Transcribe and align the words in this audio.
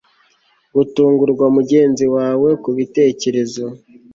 Gutungurwa 0.75 1.45
mugenzi 1.55 2.05
wawe 2.15 2.49
kubitekerezo 2.63 3.65